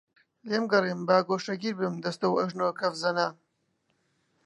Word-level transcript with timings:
لێم 0.49 0.63
گەڕێن 0.71 1.01
با 1.07 1.17
گۆشەگیر 1.29 1.73
بم 1.79 1.95
دەستەوئەژنۆ 2.05 2.67
کەفزەنان 2.79 3.33